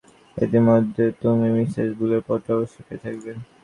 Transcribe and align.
ইতোমধ্যে 0.37 1.05
তুমি 1.21 1.47
মিসেস 1.57 1.89
বুলের 1.99 2.21
পত্র 2.27 2.47
অবশ্য 2.57 2.77
পেয়ে 2.85 3.01
থাকবে। 3.03 3.31